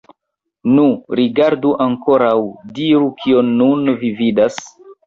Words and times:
Nu, 0.77 0.85
rigardu 1.19 1.75
ankoraŭ, 1.87 2.35
diru, 2.81 3.13
kion 3.23 3.57
nun 3.63 3.97
vi 4.03 4.15
vidas? 4.25 4.63